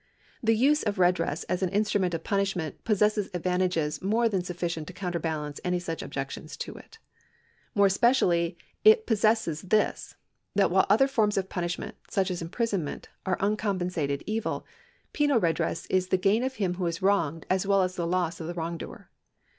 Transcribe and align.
The 0.41 0.55
use 0.55 0.81
of 0.81 0.97
redress 0.97 1.43
as 1.43 1.61
an 1.61 1.69
instru 1.69 2.01
ment 2.01 2.15
of 2.15 2.23
punishment 2.23 2.83
possesses 2.83 3.29
advantages 3.35 4.01
more 4.01 4.27
than 4.27 4.41
suffi 4.41 4.65
cient 4.67 4.87
to 4.87 4.93
counterbalance 4.93 5.59
any 5.63 5.77
such 5.77 6.01
objections 6.01 6.57
to 6.57 6.73
it. 6.73 6.97
More 7.75 7.85
especially 7.85 8.57
it 8.83 9.05
possesses 9.05 9.61
this, 9.61 10.15
that 10.55 10.71
while 10.71 10.87
other 10.89 11.07
forms 11.07 11.37
of 11.37 11.49
punish 11.49 11.77
ment, 11.77 11.97
such 12.09 12.31
as 12.31 12.41
imprisonment, 12.41 13.09
are 13.27 13.37
uncompensated 13.39 14.23
evil, 14.25 14.65
penal 15.13 15.39
redress 15.39 15.85
is 15.85 16.07
the 16.07 16.17
gain 16.17 16.41
of 16.41 16.55
him 16.55 16.73
who 16.81 16.87
is 16.87 17.03
wronged 17.03 17.45
as 17.47 17.67
well 17.67 17.83
as 17.83 17.95
the 17.95 18.07
loss 18.07 18.39
of 18.39 18.47
the 18.47 18.55
wrongdoer. 18.55 19.07